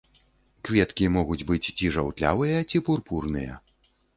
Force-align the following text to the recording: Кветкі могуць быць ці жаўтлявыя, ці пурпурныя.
Кветкі 0.69 1.09
могуць 1.17 1.45
быць 1.51 1.69
ці 1.77 1.91
жаўтлявыя, 1.99 2.65
ці 2.73 2.77
пурпурныя. 2.89 3.63